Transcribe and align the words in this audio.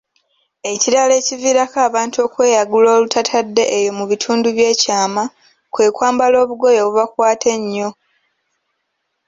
Ekirala 0.71 1.13
ekiviirako 1.21 1.77
abantu 1.87 2.17
okweyagula 2.25 2.89
olutatadde 2.97 3.63
eyo 3.77 3.91
mu 3.97 4.05
bitundu 4.11 4.47
by'ekyama, 4.57 5.23
kwe 5.73 5.87
kwambala 5.95 6.35
obugoye 6.43 6.79
obubakwata 6.83 7.47
ennyo. 7.57 7.89